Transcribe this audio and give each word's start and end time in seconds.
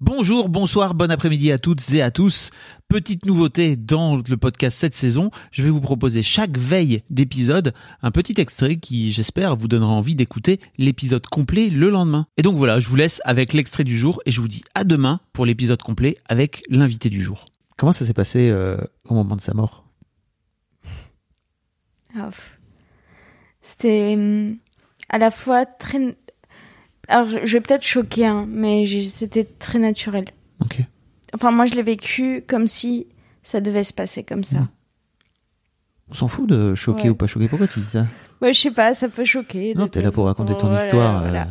Bonjour, 0.00 0.48
bonsoir, 0.48 0.94
bon 0.94 1.10
après-midi 1.10 1.50
à 1.50 1.58
toutes 1.58 1.92
et 1.92 2.02
à 2.02 2.12
tous. 2.12 2.52
Petite 2.86 3.26
nouveauté 3.26 3.74
dans 3.74 4.16
le 4.16 4.36
podcast 4.36 4.78
cette 4.78 4.94
saison, 4.94 5.32
je 5.50 5.64
vais 5.64 5.70
vous 5.70 5.80
proposer 5.80 6.22
chaque 6.22 6.56
veille 6.56 7.02
d'épisode 7.10 7.74
un 8.00 8.12
petit 8.12 8.40
extrait 8.40 8.76
qui, 8.76 9.10
j'espère, 9.10 9.56
vous 9.56 9.66
donnera 9.66 9.90
envie 9.90 10.14
d'écouter 10.14 10.60
l'épisode 10.78 11.26
complet 11.26 11.68
le 11.68 11.90
lendemain. 11.90 12.28
Et 12.36 12.42
donc 12.42 12.56
voilà, 12.56 12.78
je 12.78 12.88
vous 12.88 12.94
laisse 12.94 13.20
avec 13.24 13.52
l'extrait 13.52 13.82
du 13.82 13.98
jour 13.98 14.22
et 14.24 14.30
je 14.30 14.40
vous 14.40 14.46
dis 14.46 14.62
à 14.76 14.84
demain 14.84 15.18
pour 15.32 15.44
l'épisode 15.44 15.82
complet 15.82 16.16
avec 16.28 16.62
l'invité 16.70 17.10
du 17.10 17.20
jour. 17.20 17.46
Comment 17.76 17.92
ça 17.92 18.04
s'est 18.04 18.14
passé 18.14 18.50
euh, 18.50 18.76
au 19.08 19.14
moment 19.14 19.34
de 19.34 19.40
sa 19.40 19.52
mort? 19.52 19.84
Ah. 22.16 22.30
C'était 23.62 24.14
hum, 24.14 24.58
à 25.08 25.18
la 25.18 25.32
fois 25.32 25.66
très. 25.66 26.16
Alors, 27.08 27.26
je, 27.28 27.38
je 27.44 27.52
vais 27.54 27.60
peut-être 27.60 27.84
choquer, 27.84 28.26
hein, 28.26 28.46
mais 28.48 28.86
c'était 29.06 29.44
très 29.44 29.78
naturel. 29.78 30.26
Ok. 30.62 30.80
Enfin, 31.34 31.50
moi, 31.50 31.66
je 31.66 31.74
l'ai 31.74 31.82
vécu 31.82 32.44
comme 32.46 32.66
si 32.66 33.06
ça 33.42 33.60
devait 33.60 33.84
se 33.84 33.94
passer 33.94 34.22
comme 34.24 34.44
ça. 34.44 34.68
On 36.10 36.14
s'en 36.14 36.28
fout 36.28 36.46
de 36.48 36.74
choquer 36.74 37.04
Ouais. 37.04 37.08
ou 37.10 37.14
pas 37.14 37.26
choquer. 37.26 37.48
Pourquoi 37.48 37.66
tu 37.68 37.80
dis 37.80 37.86
ça? 37.86 38.06
Ouais, 38.40 38.52
je 38.52 38.60
sais 38.60 38.70
pas, 38.70 38.94
ça 38.94 39.08
peut 39.08 39.24
choquer. 39.24 39.74
Non, 39.74 39.88
t'es 39.88 40.00
là 40.00 40.10
pour 40.10 40.26
raconter 40.26 40.54
ton 40.56 40.68
voilà, 40.68 40.84
histoire. 40.84 41.20
voilà. 41.20 41.46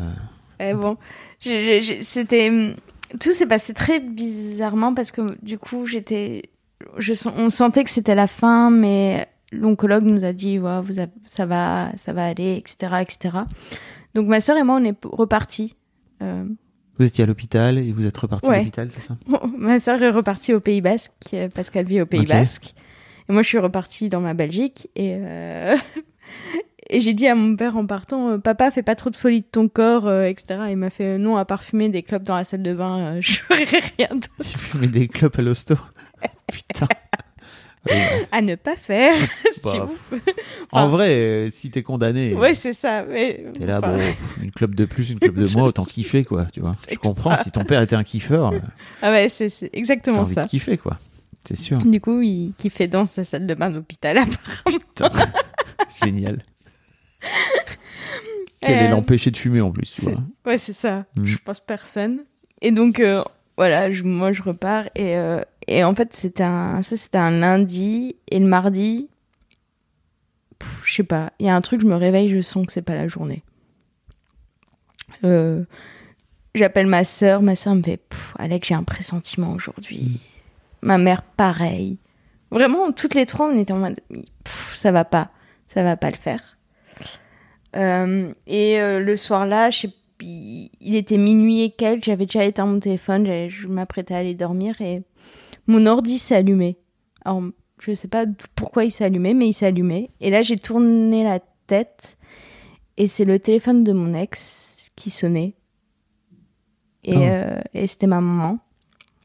euh, 0.61 0.73
bon, 0.73 0.97
c'était 1.39 2.49
hum, 2.49 2.73
tout 3.19 3.31
s'est 3.33 3.45
passé 3.45 3.73
très 3.73 3.99
bizarrement 3.99 4.93
parce 4.93 5.11
que 5.11 5.21
du 5.43 5.57
coup 5.59 5.85
j'étais, 5.85 6.49
je 6.97 7.13
on 7.37 7.49
sentait 7.49 7.83
que 7.83 7.89
c'était 7.89 8.15
la 8.15 8.27
fin, 8.27 8.71
mais 8.71 9.27
l'oncologue 9.51 10.05
nous 10.05 10.23
a 10.23 10.33
dit 10.33 10.59
ouais, 10.59 10.81
vous 10.81 10.93
ça 11.25 11.45
va, 11.45 11.91
ça 11.97 12.13
va 12.13 12.25
aller, 12.25 12.55
etc., 12.55 12.93
etc. 13.01 13.37
Donc 14.17 14.25
ma 14.27 14.39
sœur 14.39 14.57
et 14.57 14.63
moi 14.63 14.79
on 14.81 14.83
est 14.83 14.95
repartis. 15.05 15.75
Euh, 16.23 16.43
Vous 16.97 17.05
étiez 17.05 17.23
à 17.23 17.27
l'hôpital 17.27 17.77
et 17.77 17.91
vous 17.91 18.03
êtes 18.03 18.17
reparti 18.17 18.47
à 18.47 18.49
Ouais. 18.49 18.57
l'hôpital, 18.59 18.89
c'est 18.91 18.99
ça? 19.01 19.15
Ma 19.57 19.79
sœur 19.79 20.01
est 20.01 20.09
repartie 20.09 20.55
au 20.55 20.59
Pays 20.59 20.81
Basque 20.81 21.11
euh, 21.35 21.47
parce 21.53 21.69
qu'elle 21.69 21.85
vit 21.85 22.01
au 22.01 22.07
Pays. 22.07 22.25
Basque. 22.25 22.73
Et 23.29 23.33
moi, 23.33 23.43
je 23.43 23.47
suis 23.47 23.59
repartie 23.59 24.09
dans 24.09 24.19
ma 24.19 24.33
Belgique 24.33 24.89
et 24.95 25.13
euh, 25.19 25.77
et 26.89 26.99
j'ai 26.99 27.13
dit 27.13 27.27
à 27.27 27.35
mon 27.35 27.55
père 27.55 27.77
en 27.77 27.85
partant, 27.85 28.39
papa, 28.39 28.71
fais 28.71 28.81
pas 28.81 28.95
trop 28.95 29.11
de 29.11 29.15
folie 29.15 29.41
de 29.41 29.45
ton 29.45 29.67
corps, 29.69 30.07
euh, 30.07 30.23
etc. 30.23 30.61
Il 30.71 30.77
m'a 30.77 30.89
fait 30.89 31.19
non, 31.19 31.37
à 31.37 31.45
part 31.45 31.61
fumer 31.63 31.89
des 31.89 32.01
clopes 32.01 32.23
dans 32.23 32.37
la 32.37 32.43
salle 32.43 32.63
de 32.63 32.73
bain, 32.73 33.17
je 33.21 33.39
ferai 33.41 33.65
rien 33.97 34.07
d'autre 34.15 34.29
J'ai 34.39 34.57
fumé 34.57 34.87
des 34.87 35.07
clopes 35.07 35.37
à 35.37 35.43
l'hosto? 35.43 35.75
Putain. 36.51 36.87
Ouais, 37.87 38.27
à 38.31 38.41
ne 38.41 38.55
pas 38.55 38.75
faire. 38.75 39.13
en 40.71 40.87
vrai, 40.87 41.13
euh, 41.15 41.49
si 41.49 41.69
t'es 41.71 41.83
condamné, 41.83 42.33
Ouais, 42.35 42.53
c'est 42.53 42.73
ça. 42.73 43.03
Mais, 43.03 43.45
t'es 43.57 43.65
là, 43.65 43.79
enfin, 43.79 43.97
bon, 43.97 44.03
une 44.43 44.51
clope 44.51 44.75
de 44.75 44.85
plus, 44.85 45.09
une 45.09 45.19
clope 45.19 45.35
de 45.35 45.47
moins, 45.55 45.63
autant 45.65 45.85
kiffer, 45.85 46.23
quoi, 46.23 46.45
tu 46.51 46.59
vois. 46.61 46.75
Je 46.89 46.95
comprends, 46.97 47.35
si 47.37 47.51
ton 47.51 47.63
père 47.65 47.81
était 47.81 47.95
un 47.95 48.03
kiffeur, 48.03 48.51
euh, 48.53 48.59
Ah 49.01 49.11
ouais, 49.11 49.29
c'est 49.29 49.49
exactement 49.73 50.19
envie 50.19 50.33
ça. 50.33 50.43
de 50.43 50.47
kiffer, 50.47 50.77
quoi. 50.77 50.97
C'est 51.47 51.55
sûr. 51.55 51.77
Du 51.79 52.01
coup, 52.01 52.21
il 52.21 52.53
kiffait 52.57 52.87
dans 52.87 53.05
sa 53.05 53.23
salle 53.23 53.45
de 53.47 53.53
bain 53.53 53.69
d'hôpital. 53.69 54.19
Putain. 54.65 55.09
Génial. 56.03 56.41
Quel 58.59 58.77
est 58.81 58.87
Euh, 58.87 58.89
l'empêcher 58.91 59.31
de 59.31 59.37
fumer 59.37 59.61
en 59.61 59.71
plus, 59.71 59.93
tu 59.93 60.01
vois. 60.01 60.19
Ouais, 60.45 60.57
c'est 60.57 60.73
ça. 60.73 61.05
Mhm. 61.15 61.25
Je 61.25 61.37
pense 61.37 61.59
personne. 61.59 62.19
Et 62.61 62.71
donc, 62.71 62.99
euh, 62.99 63.23
voilà, 63.55 63.91
je- 63.91 64.03
moi, 64.03 64.31
je 64.33 64.41
repars. 64.41 64.85
Et, 64.95 65.15
euh, 65.15 65.41
et 65.67 65.83
en 65.83 65.93
fait, 65.93 66.13
c'était 66.13 66.43
un, 66.43 66.81
ça, 66.81 66.97
c'était 66.97 67.17
un 67.19 67.31
lundi. 67.31 68.15
Et 68.29 68.39
le 68.39 68.45
mardi, 68.47 69.07
je 70.83 70.93
sais 70.93 71.03
pas, 71.03 71.31
il 71.39 71.45
y 71.45 71.49
a 71.49 71.55
un 71.55 71.61
truc, 71.61 71.81
je 71.81 71.87
me 71.87 71.95
réveille, 71.95 72.29
je 72.29 72.41
sens 72.41 72.65
que 72.65 72.71
c'est 72.71 72.81
pas 72.81 72.95
la 72.95 73.07
journée. 73.07 73.43
Euh, 75.23 75.63
J'appelle 76.57 76.87
ma 76.87 77.03
sœur. 77.03 77.43
Ma 77.43 77.55
sœur 77.55 77.75
me 77.75 77.83
fait 77.83 78.01
Alex, 78.39 78.67
j'ai 78.67 78.73
un 78.73 78.83
pressentiment 78.83 79.51
aujourd'hui. 79.51 80.19
Ma 80.81 80.97
mère, 80.97 81.21
pareil. 81.21 81.97
Vraiment, 82.49 82.91
toutes 82.91 83.13
les 83.13 83.27
trois, 83.27 83.47
on 83.47 83.59
était 83.59 83.73
en 83.73 83.77
mode 83.77 83.99
ça 84.73 84.91
va 84.91 85.05
pas. 85.05 85.29
Ça 85.73 85.83
va 85.83 85.97
pas 85.97 86.09
le 86.09 86.15
faire. 86.15 86.57
Euh, 87.75 88.33
et 88.47 88.79
euh, 88.79 88.99
le 88.99 89.15
soir-là, 89.17 89.69
il 90.21 90.95
était 90.95 91.17
minuit 91.17 91.61
et 91.61 91.69
quelques, 91.69 92.05
j'avais 92.05 92.25
déjà 92.25 92.43
éteint 92.45 92.65
mon 92.65 92.79
téléphone, 92.79 93.49
je 93.49 93.67
m'apprêtais 93.67 94.15
à 94.15 94.17
aller 94.17 94.33
dormir 94.33 94.81
et 94.81 95.03
mon 95.67 95.85
ordi 95.85 96.17
s'est 96.17 96.35
allumé. 96.35 96.77
Alors, 97.23 97.43
je 97.81 97.93
sais 97.93 98.07
pas 98.07 98.25
pourquoi 98.55 98.83
il 98.85 98.91
s'est 98.91 99.05
allumé, 99.05 99.33
mais 99.33 99.47
il 99.47 99.53
s'est 99.53 99.65
allumé. 99.67 100.09
Et 100.21 100.29
là, 100.29 100.41
j'ai 100.41 100.57
tourné 100.57 101.23
la 101.23 101.39
tête 101.67 102.17
et 102.97 103.07
c'est 103.07 103.25
le 103.25 103.39
téléphone 103.39 103.83
de 103.83 103.91
mon 103.91 104.13
ex 104.13 104.89
qui 104.95 105.09
sonnait. 105.09 105.53
Et, 107.03 107.15
Oh. 107.15 107.19
euh, 107.21 107.59
et 107.73 107.87
c'était 107.87 108.07
ma 108.07 108.19
maman 108.21 108.59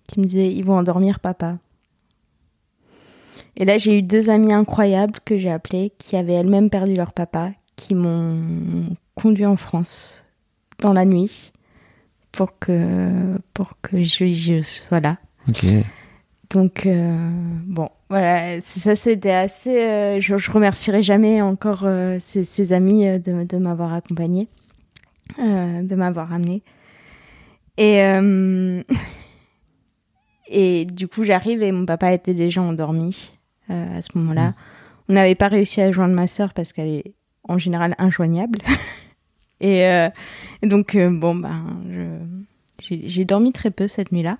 qui 0.07 0.21
me 0.21 0.25
disait 0.27 0.53
Ils 0.53 0.65
vont 0.65 0.77
endormir 0.77 1.19
papa. 1.21 1.59
Et 3.57 3.65
là, 3.65 3.77
j'ai 3.79 3.99
eu 3.99 4.03
deux 4.03 4.31
amies 4.31 4.53
incroyables 4.53 5.19
que 5.25 5.37
j'ai 5.37 5.51
appelées 5.51 5.93
qui 5.99 6.17
avaient 6.17 6.33
elles-mêmes 6.35 6.71
perdu 6.71 6.95
leur 6.95 7.13
papa, 7.13 7.53
qui 7.77 7.95
m'ont 7.95 8.87
conduit 9.15 9.47
en 9.47 9.57
France 9.57 10.25
dans 10.79 10.93
la 10.93 11.05
nuit 11.05 11.53
pour 12.33 12.59
que, 12.59 13.39
pour 13.53 13.75
que 13.83 14.03
je, 14.03 14.33
je 14.33 14.63
sois 14.63 15.01
là. 15.01 15.19
Donc, 16.53 16.85
euh, 16.85 17.31
bon, 17.65 17.89
voilà, 18.11 18.61
ça 18.61 18.95
c'était 18.95 19.31
assez. 19.31 19.81
euh, 19.81 20.21
je, 20.21 20.37
je 20.37 20.51
remercierai 20.51 21.03
jamais 21.03 21.41
encore 21.41 21.85
euh, 21.85 22.19
ces, 22.21 22.45
ces 22.45 22.75
amis 22.75 23.07
euh, 23.09 23.19
de, 23.19 23.45
de 23.45 23.57
m'avoir 23.57 23.95
accompagné, 23.95 24.49
de 25.39 25.95
m'avoir 25.95 26.31
amené. 26.33 26.63
Et, 27.79 28.03
et 30.49 30.85
du 30.85 31.09
coup, 31.09 31.25
j'arrive 31.25 31.63
et 31.63 31.73
mon 31.73 31.87
papa 31.87 32.13
était 32.13 32.35
déjà 32.35 32.61
endormi 32.61 33.33
à 33.71 34.03
ce 34.03 34.19
moment-là. 34.19 34.53
On 35.09 35.15
n'avait 35.15 35.35
pas 35.35 35.49
réussi 35.49 35.81
à 35.81 35.91
joindre 35.91 36.15
ma 36.15 36.27
sœur 36.27 36.53
parce 36.53 36.75
qu'elle 36.75 36.89
est 36.89 37.15
en 37.49 37.57
général 37.57 37.95
injoignable. 37.97 38.59
et, 39.61 39.81
et 39.81 40.67
donc, 40.67 40.99
bon, 40.99 41.35
ben, 41.35 41.65
j'ai 42.79 43.25
dormi 43.25 43.53
très 43.53 43.71
peu 43.71 43.89
cette 43.89 44.13
nuit-là. 44.13 44.37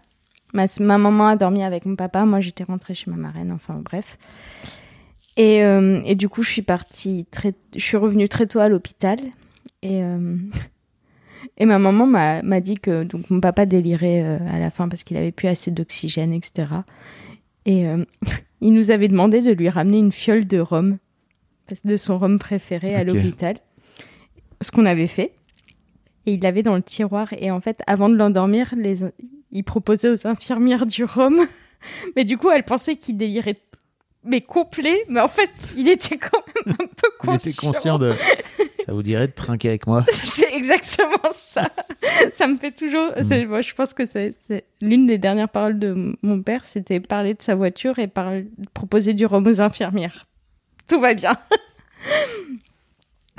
Ma, 0.53 0.67
ma 0.81 0.99
maman 0.99 1.29
a 1.29 1.37
dormi 1.37 1.63
avec 1.63 1.87
mon 1.87 1.97
papa, 1.97 2.25
moi 2.25 2.41
j'étais 2.41 2.65
rentrée 2.65 2.95
chez 2.95 3.11
ma 3.11 3.17
marraine, 3.17 3.53
enfin 3.53 3.81
bref. 3.83 4.19
Et, 5.37 5.65
euh, 5.65 6.03
et 6.05 6.15
du 6.15 6.29
coup, 6.29 6.43
je 6.43 6.51
suis 6.51 6.63
partie 6.63 7.27
très, 7.31 7.55
je 7.75 7.83
suis 7.83 7.97
revenue 7.97 8.29
très 8.29 8.47
tôt 8.47 8.59
à 8.59 8.69
l'hôpital 8.69 9.19
et 9.81 10.03
euh, 10.03 10.37
et 11.59 11.65
ma 11.65 11.79
maman 11.79 12.07
m'a 12.07 12.61
dit 12.61 12.75
que 12.75 13.05
donc 13.05 13.31
mon 13.31 13.41
papa 13.41 13.65
délirait 13.65 14.23
euh, 14.23 14.39
à 14.51 14.59
la 14.59 14.71
fin 14.71 14.89
parce 14.89 15.05
qu'il 15.05 15.17
avait 15.17 15.33
plus 15.33 15.49
assez 15.49 15.71
d'oxygène, 15.71 16.33
etc. 16.33 16.67
Et 17.65 17.85
il 18.61 18.73
nous 18.75 18.91
avait 18.91 19.09
demandé 19.09 19.41
de 19.41 19.53
lui 19.53 19.69
ramener 19.69 19.99
une 19.99 20.13
fiole 20.13 20.47
de 20.47 20.59
rhum, 20.59 20.99
de 21.85 21.97
son 21.97 22.19
rhum 22.19 22.39
préféré 22.39 22.95
à 22.95 23.05
l'hôpital. 23.05 23.57
Ce 24.61 24.71
qu'on 24.71 24.85
avait 24.85 25.07
fait. 25.07 25.33
Et 26.27 26.35
il 26.35 26.41
l'avait 26.43 26.63
dans 26.63 26.77
le 26.77 26.83
tiroir. 26.83 27.33
Et 27.33 27.51
en 27.51 27.61
fait, 27.61 27.83
avant 27.87 28.09
de 28.09 28.15
l'endormir, 28.15 28.75
les... 28.77 28.99
il 29.53 29.63
proposait 29.65 30.09
aux 30.09 30.27
infirmières 30.27 30.87
du 30.87 31.05
rhum. 31.05 31.47
Mais 32.17 32.25
du 32.25 32.39
coup, 32.39 32.51
elle 32.51 32.65
pensait 32.65 32.97
qu'il 32.97 33.17
délirait 33.17 33.57
mais 34.25 34.41
complet. 34.41 35.03
Mais 35.09 35.21
en 35.21 35.27
fait, 35.27 35.51
il 35.77 35.89
était 35.89 36.17
quand 36.17 36.43
même 36.65 36.77
un 36.81 36.87
peu 36.87 37.09
Il 37.23 37.27
conscient. 37.27 37.51
était 37.51 37.57
conscient 37.67 37.99
de. 37.99 38.15
Ça 38.87 38.93
vous 38.93 39.03
dirait 39.03 39.27
de 39.29 39.33
trinquer 39.33 39.69
avec 39.69 39.87
moi 39.87 40.05
C'est 40.25 40.53
exactement 40.55 41.31
ça. 41.33 41.69
ça 42.33 42.47
me 42.49 42.57
fait 42.57 42.71
toujours. 42.73 43.11
Mm. 43.17 43.23
c'est- 43.29 43.45
Moi, 43.47 43.61
je 43.63 43.75
pense 43.75 43.95
que 43.95 44.05
c'est 44.05 44.35
l'une 44.81 45.07
des 45.09 45.19
dernières 45.19 45.49
paroles 45.49 45.79
de 45.79 46.17
mon 46.23 46.41
père, 46.43 46.65
c'était 46.65 46.99
parler 47.01 47.35
de 47.35 47.43
sa 47.43 47.55
voiture 47.57 47.99
et 48.01 48.07
par... 48.09 48.33
proposer 48.75 49.15
du 49.15 49.25
rhum 49.27 49.45
aux 49.47 49.61
infirmières. 49.61 50.27
Tout 50.89 51.01
va 51.01 51.15
bien. 51.15 51.37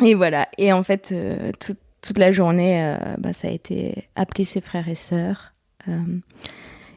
et 0.03 0.13
voilà. 0.15 0.47
Et 0.57 0.73
en 0.73 0.83
fait, 0.83 1.09
euh, 1.11 1.51
tout- 1.59 1.77
toute 2.01 2.17
la 2.17 2.31
journée, 2.33 2.83
euh, 2.83 2.97
bah, 3.17 3.31
ça 3.33 3.47
a 3.47 3.51
été 3.51 4.09
appeler 4.15 4.43
ses 4.43 4.59
frères 4.61 4.87
et 4.89 4.95
sœurs. 4.95 5.52
Euh, 5.87 6.19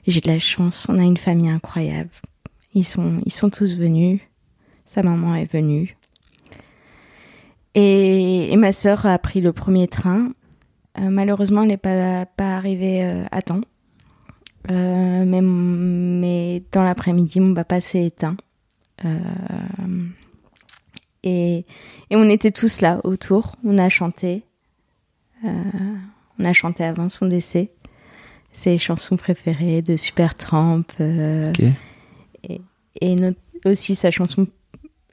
J'ai 0.07 0.21
de 0.21 0.29
la 0.29 0.39
chance. 0.39 0.87
On 0.89 0.99
a 0.99 1.03
une 1.03 1.17
famille 1.17 1.49
incroyable. 1.49 2.11
Ils 2.75 2.85
sont, 2.85 3.21
ils 3.25 3.33
sont 3.33 3.51
tous 3.51 3.77
venus. 3.77 4.21
Sa 4.85 5.03
maman 5.03 5.35
est 5.35 5.51
venue. 5.51 5.97
Et, 7.75 8.55
ma 8.57 8.73
sœur 8.73 9.07
a 9.07 9.19
pris 9.19 9.41
le 9.41 9.53
premier 9.53 9.89
train. 9.89 10.33
malheureusement, 10.99 11.63
elle 11.63 11.69
n'est 11.69 11.77
pas, 11.77 12.25
pas 12.25 12.57
arrivée 12.57 13.03
à 13.31 13.43
temps. 13.43 13.61
mais, 14.69 15.41
mais 15.43 16.63
dans 16.73 16.83
l'après-midi, 16.83 17.41
mon 17.41 17.55
papa 17.55 17.81
s'est 17.81 18.05
éteint. 18.05 18.37
et, 21.23 21.67
et 22.11 22.17
on 22.17 22.31
était 22.31 22.53
tous 22.53 22.81
là 22.81 23.01
autour. 23.05 23.57
On 23.65 23.77
a 23.77 23.89
chanté. 23.89 24.45
on 25.45 26.45
a 26.45 26.53
chanté 26.53 26.85
avant 26.85 27.09
son 27.09 27.27
décès 27.27 27.73
ses 28.53 28.79
chansons 28.79 29.17
préférées 29.17 29.83
de 29.83 29.97
Supertramp. 29.97 30.85
Euh, 31.01 31.53
et, 32.43 32.61
et 33.01 33.17
aussi 33.65 33.95
sa 33.95 34.11
chanson. 34.11 34.47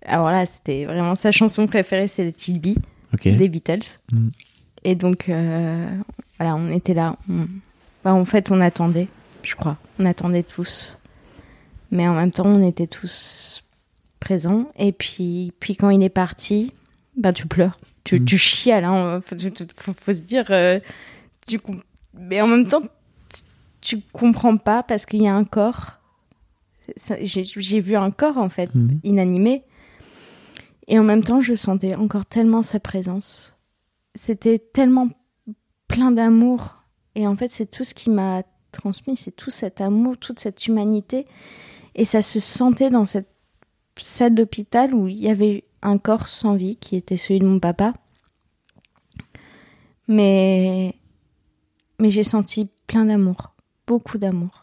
Alors 0.06 0.30
là, 0.30 0.46
c'était 0.46 0.86
vraiment 0.86 1.16
sa 1.16 1.32
chanson 1.32 1.68
préférée, 1.68 2.08
c'est 2.08 2.24
le 2.24 2.34
Tilby 2.34 2.78
des 3.24 3.50
Beatles. 3.50 4.00
Mm. 4.12 4.30
Et 4.84 4.96
donc, 4.96 5.30
euh, 5.30 5.88
voilà, 6.40 6.56
on 6.56 6.72
était 6.72 6.94
là. 6.94 7.16
en 8.04 8.26
fait, 8.26 8.52
on 8.52 8.60
attendait, 8.62 9.08
je 9.44 9.56
crois. 9.56 9.78
On 10.00 10.06
attendait 10.06 10.44
tous. 10.44 10.98
Mais 11.92 12.08
en 12.08 12.16
même 12.16 12.32
temps, 12.32 12.48
on 12.48 12.68
était 12.68 12.88
tous 12.88 13.64
présents. 14.20 14.72
Et 14.78 14.92
puis, 14.92 15.54
puis 15.60 15.76
quand 15.76 15.90
il 15.90 16.04
est 16.04 16.10
parti, 16.10 16.74
bah, 17.16 17.34
tu 17.34 17.48
pleures. 17.48 17.80
Tu, 18.04 18.20
mm. 18.20 18.26
tu 18.26 18.38
chiales. 18.38 18.84
Hein. 18.84 19.22
Faut, 19.22 19.94
faut, 19.94 20.14
se 20.14 20.22
dire. 20.22 20.46
Euh, 20.50 20.80
tu, 21.48 21.60
mais 22.14 22.42
en 22.42 22.48
même 22.48 22.68
temps, 22.68 22.84
tu 23.84 24.02
comprends 24.14 24.56
pas 24.56 24.82
parce 24.82 25.06
qu'il 25.06 25.22
y 25.22 25.28
a 25.28 25.36
un 25.36 25.44
corps. 25.44 26.00
J'ai 26.98 27.80
vu 27.82 27.96
un 27.96 28.12
corps 28.12 28.38
en 28.38 28.50
fait, 28.50 28.74
mhm. 28.74 29.00
inanimé. 29.04 29.66
Et 30.88 30.98
en 30.98 31.04
même 31.04 31.24
temps, 31.24 31.42
je 31.42 31.54
sentais 31.54 31.96
encore 31.96 32.26
tellement 32.26 32.62
sa 32.62 32.80
présence. 32.80 33.58
C'était 34.16 34.58
tellement 34.58 35.10
plein 35.88 36.12
d'amour. 36.12 36.84
Et 37.16 37.28
en 37.28 37.36
fait, 37.36 37.50
c'est 37.50 37.70
tout 37.70 37.84
ce 37.84 37.94
qui 37.94 38.10
m'a 38.10 38.44
transmis, 38.72 39.18
c'est 39.18 39.36
tout 39.36 39.50
cet 39.50 39.82
amour, 39.82 40.18
toute 40.18 40.40
cette 40.40 40.66
humanité. 40.66 41.26
Et 41.96 42.06
ça 42.06 42.22
se 42.22 42.40
sentait 42.40 42.90
dans 42.90 43.06
cette 43.06 43.30
salle 44.00 44.34
d'hôpital 44.34 44.96
où 44.96 45.08
il 45.08 45.20
y 45.20 45.30
avait 45.30 45.66
un 45.82 45.98
corps 45.98 46.28
sans 46.28 46.56
vie, 46.56 46.78
qui 46.78 46.96
était 46.96 47.18
celui 47.18 47.40
de 47.40 47.46
mon 47.46 47.60
papa. 47.60 47.94
Mais, 50.08 50.96
mais 52.00 52.12
j'ai 52.12 52.24
senti 52.24 52.70
plein 52.88 53.06
d'amour. 53.06 53.53
Beaucoup 53.88 54.18
d'amour. 54.18 54.63